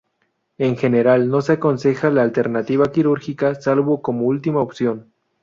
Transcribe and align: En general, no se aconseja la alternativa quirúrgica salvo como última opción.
En 0.57 0.77
general, 0.77 1.29
no 1.29 1.43
se 1.43 1.51
aconseja 1.51 2.09
la 2.09 2.23
alternativa 2.23 2.91
quirúrgica 2.91 3.53
salvo 3.53 4.01
como 4.01 4.25
última 4.25 4.59
opción. 4.59 5.13